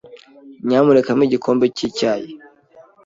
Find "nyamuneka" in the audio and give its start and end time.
0.67-1.09